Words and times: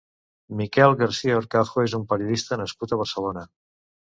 Miquel 0.61 0.95
Garcia 1.01 1.35
Horcajo 1.41 1.83
és 1.91 1.95
un 1.99 2.07
periodista 2.15 2.61
nascut 2.63 2.95
a 2.95 3.01
Barcelona. 3.03 3.45